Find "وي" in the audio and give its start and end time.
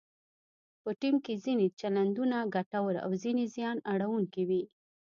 4.49-4.63